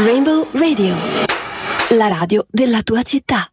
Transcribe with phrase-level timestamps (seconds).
[0.00, 0.94] Rainbow Radio,
[1.96, 3.50] la radio della tua città.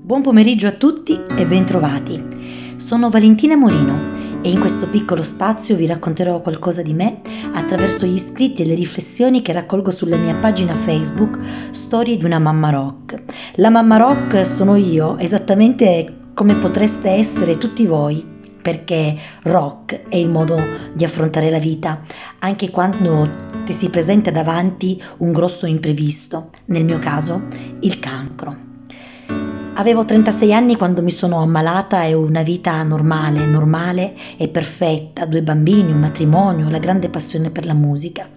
[0.00, 2.76] Buon pomeriggio a tutti e bentrovati.
[2.76, 4.12] Sono Valentina Molino
[4.42, 7.20] e in questo piccolo spazio vi racconterò qualcosa di me
[7.52, 11.36] attraverso gli scritti e le riflessioni che raccolgo sulla mia pagina Facebook
[11.72, 13.24] Storie di una mamma rock.
[13.56, 20.28] La mamma rock sono io, esattamente come potreste essere tutti voi perché rock è il
[20.28, 20.56] modo
[20.94, 22.02] di affrontare la vita,
[22.40, 23.30] anche quando
[23.64, 27.46] ti si presenta davanti un grosso imprevisto, nel mio caso
[27.80, 28.66] il cancro.
[29.78, 35.44] Avevo 36 anni quando mi sono ammalata e una vita normale, normale e perfetta, due
[35.44, 38.28] bambini, un matrimonio, la grande passione per la musica.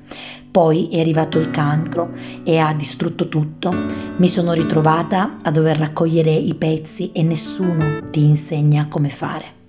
[0.51, 2.11] Poi è arrivato il cancro
[2.43, 3.73] e ha distrutto tutto.
[4.17, 9.60] Mi sono ritrovata a dover raccogliere i pezzi e nessuno ti insegna come fare.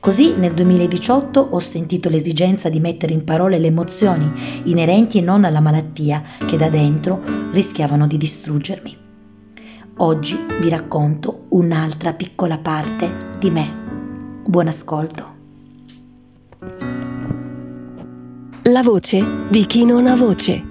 [0.00, 4.32] Così nel 2018 ho sentito l'esigenza di mettere in parole le emozioni
[4.64, 8.96] inerenti e non alla malattia che da dentro rischiavano di distruggermi.
[9.98, 14.42] Oggi vi racconto un'altra piccola parte di me.
[14.46, 15.34] Buon ascolto.
[18.64, 20.69] La voce di chi non ha voce.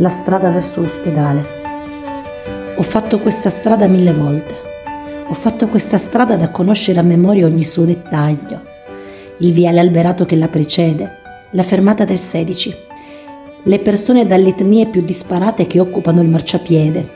[0.00, 1.44] La strada verso l'ospedale.
[2.74, 4.54] Ho fatto questa strada mille volte.
[5.28, 8.62] Ho fatto questa strada da conoscere a memoria ogni suo dettaglio.
[9.40, 11.18] Il viale alberato che la precede,
[11.50, 12.74] la fermata del 16,
[13.64, 17.10] le persone dalle etnie più disparate che occupano il marciapiede,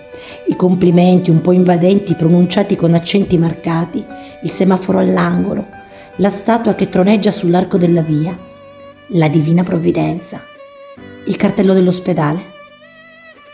[0.48, 4.04] i complimenti un po' invadenti pronunciati con accenti marcati,
[4.42, 5.68] il semaforo all'angolo,
[6.16, 8.38] la statua che troneggia sull'arco della via,
[9.06, 10.42] la divina provvidenza,
[11.24, 12.52] il cartello dell'ospedale.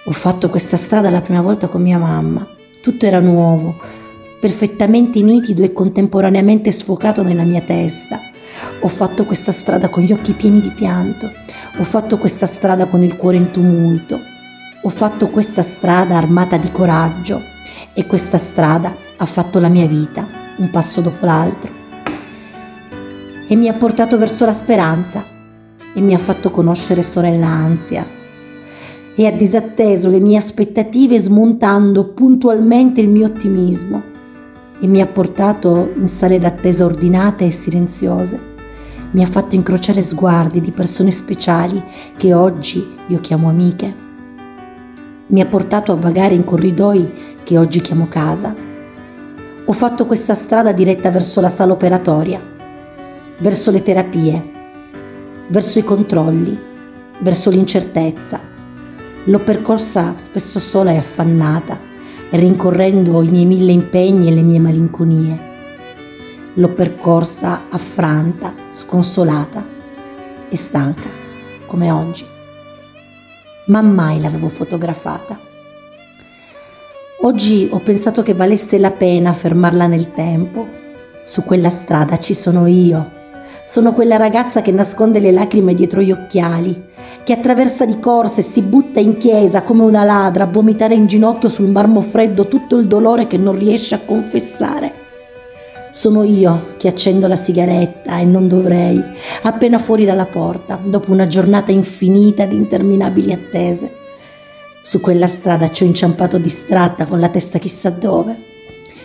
[0.05, 2.48] Ho fatto questa strada la prima volta con mia mamma.
[2.81, 3.79] Tutto era nuovo,
[4.41, 8.19] perfettamente nitido e contemporaneamente sfocato nella mia testa.
[8.80, 11.30] Ho fatto questa strada con gli occhi pieni di pianto,
[11.77, 14.19] ho fatto questa strada con il cuore in tumulto,
[14.80, 17.42] ho fatto questa strada armata di coraggio
[17.92, 20.27] e questa strada ha fatto la mia vita,
[20.57, 21.70] un passo dopo l'altro.
[23.47, 25.23] E mi ha portato verso la speranza
[25.92, 28.19] e mi ha fatto conoscere sorella ansia
[29.15, 34.03] e ha disatteso le mie aspettative smontando puntualmente il mio ottimismo
[34.81, 38.48] e mi ha portato in sale d'attesa ordinate e silenziose.
[39.13, 41.83] Mi ha fatto incrociare sguardi di persone speciali
[42.17, 44.09] che oggi io chiamo amiche.
[45.27, 47.13] Mi ha portato a vagare in corridoi
[47.45, 48.55] che oggi chiamo casa.
[49.65, 52.41] Ho fatto questa strada diretta verso la sala operatoria,
[53.39, 54.51] verso le terapie,
[55.48, 56.59] verso i controlli,
[57.21, 58.60] verso l'incertezza.
[59.25, 61.79] L'ho percorsa spesso sola e affannata
[62.31, 65.48] rincorrendo i miei mille impegni e le mie malinconie.
[66.55, 69.67] L'ho percorsa affranta, sconsolata
[70.48, 71.09] e stanca,
[71.67, 72.25] come oggi.
[73.67, 75.39] Ma mai l'avevo fotografata.
[77.23, 80.67] Oggi ho pensato che valesse la pena fermarla nel tempo.
[81.25, 83.19] Su quella strada ci sono io
[83.70, 86.86] sono quella ragazza che nasconde le lacrime dietro gli occhiali,
[87.23, 91.07] che attraversa di corsa e si butta in chiesa come una ladra a vomitare in
[91.07, 94.92] ginocchio sul marmo freddo tutto il dolore che non riesce a confessare.
[95.92, 99.01] Sono io che accendo la sigaretta e non dovrei,
[99.42, 103.95] appena fuori dalla porta, dopo una giornata infinita di interminabili attese.
[104.83, 108.36] Su quella strada ci ho inciampato distratta con la testa chissà dove.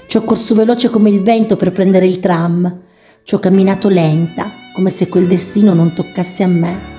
[0.08, 2.82] Ci ho corso veloce come il vento per prendere il tram
[3.26, 6.94] ci ho camminato lenta, come se quel destino non toccasse a me.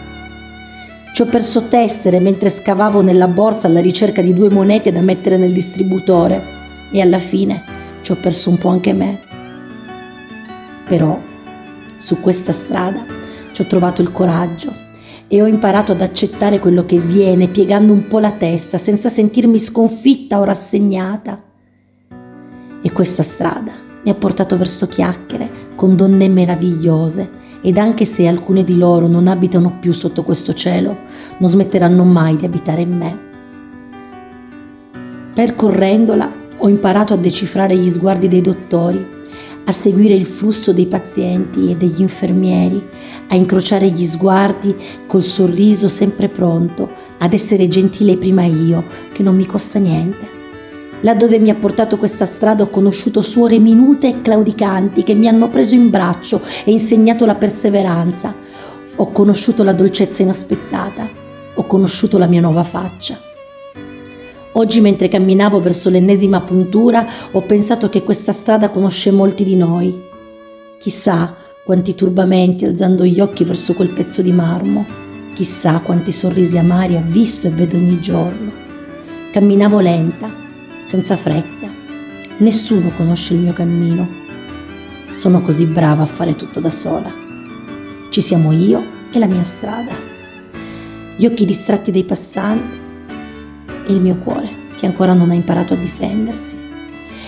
[1.12, 5.36] Ci ho perso tessere mentre scavavo nella borsa alla ricerca di due monete da mettere
[5.36, 6.42] nel distributore
[6.90, 7.62] e alla fine
[8.00, 9.20] ci ho perso un po' anche me.
[10.88, 11.20] Però
[11.98, 13.04] su questa strada
[13.52, 14.72] ci ho trovato il coraggio
[15.28, 19.58] e ho imparato ad accettare quello che viene, piegando un po' la testa, senza sentirmi
[19.58, 21.42] sconfitta o rassegnata.
[22.80, 28.64] E questa strada mi ha portato verso chiacchiere con donne meravigliose ed anche se alcune
[28.64, 30.96] di loro non abitano più sotto questo cielo,
[31.38, 33.18] non smetteranno mai di abitare in me.
[35.34, 39.14] Percorrendola ho imparato a decifrare gli sguardi dei dottori,
[39.64, 42.82] a seguire il flusso dei pazienti e degli infermieri,
[43.28, 44.74] a incrociare gli sguardi
[45.06, 46.88] col sorriso sempre pronto,
[47.18, 50.35] ad essere gentile prima io, che non mi costa niente.
[51.02, 55.48] Laddove mi ha portato questa strada ho conosciuto suore minute e claudicanti che mi hanno
[55.48, 58.34] preso in braccio e insegnato la perseveranza.
[58.96, 61.08] Ho conosciuto la dolcezza inaspettata,
[61.54, 63.20] ho conosciuto la mia nuova faccia.
[64.52, 70.02] Oggi mentre camminavo verso l'ennesima puntura ho pensato che questa strada conosce molti di noi.
[70.78, 74.86] Chissà quanti turbamenti alzando gli occhi verso quel pezzo di marmo,
[75.34, 78.50] chissà quanti sorrisi amari ha visto e vedo ogni giorno.
[79.30, 80.45] Camminavo lenta,
[80.86, 81.68] senza fretta.
[82.36, 84.06] Nessuno conosce il mio cammino.
[85.10, 87.12] Sono così brava a fare tutto da sola.
[88.08, 89.92] Ci siamo io e la mia strada.
[91.16, 92.78] Gli occhi distratti dei passanti
[93.84, 96.56] e il mio cuore che ancora non ha imparato a difendersi.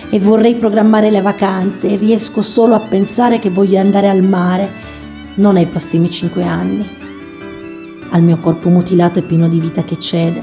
[0.09, 4.71] E vorrei programmare le vacanze e riesco solo a pensare che voglio andare al mare,
[5.35, 6.87] non ai prossimi cinque anni.
[8.11, 10.41] Al mio corpo mutilato e pieno di vita che cede,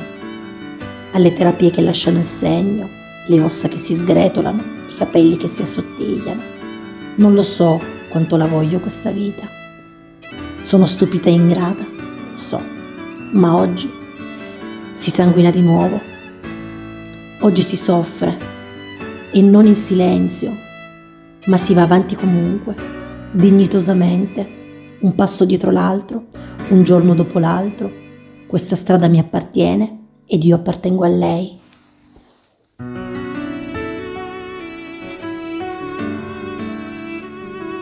[1.12, 2.95] alle terapie che lasciano il segno,
[3.26, 6.42] le ossa che si sgretolano, i capelli che si assottigliano.
[7.16, 9.46] Non lo so quanto la voglio questa vita.
[10.60, 12.60] Sono stupita e ingrata, lo so,
[13.32, 13.90] ma oggi
[14.94, 16.00] si sanguina di nuovo.
[17.40, 18.36] Oggi si soffre
[19.30, 20.56] e non in silenzio,
[21.46, 22.74] ma si va avanti comunque,
[23.32, 26.26] dignitosamente, un passo dietro l'altro,
[26.68, 27.92] un giorno dopo l'altro.
[28.46, 31.58] Questa strada mi appartiene ed io appartengo a lei.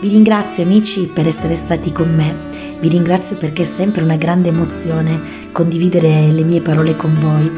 [0.05, 4.51] Vi ringrazio amici per essere stati con me, vi ringrazio perché è sempre una grande
[4.51, 5.19] emozione
[5.51, 7.51] condividere le mie parole con voi.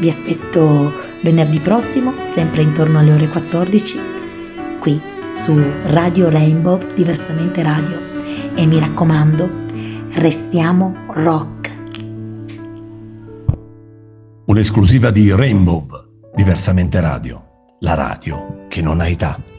[0.00, 0.90] Vi aspetto
[1.22, 3.98] venerdì prossimo, sempre intorno alle ore 14,
[4.80, 4.98] qui
[5.34, 8.00] su Radio Rainbow, diversamente radio.
[8.56, 9.66] E mi raccomando,
[10.14, 11.72] restiamo rock.
[14.46, 15.86] Un'esclusiva di Rainbow,
[16.34, 17.44] diversamente radio,
[17.80, 19.52] la radio che non ha età.